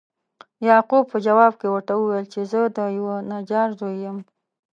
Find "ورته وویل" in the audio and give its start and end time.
1.69-2.25